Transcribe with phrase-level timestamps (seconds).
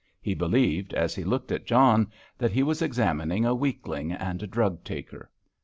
[0.19, 4.47] He believed, as he looked at John, that he was examining a weakling, and a
[4.47, 5.29] drug taker.